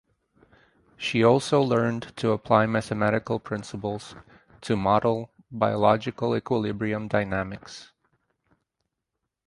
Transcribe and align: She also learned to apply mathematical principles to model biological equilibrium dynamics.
She 0.97 1.23
also 1.23 1.61
learned 1.61 2.17
to 2.17 2.31
apply 2.31 2.65
mathematical 2.65 3.39
principles 3.39 4.15
to 4.61 4.75
model 4.75 5.29
biological 5.51 6.35
equilibrium 6.35 7.07
dynamics. 7.07 7.91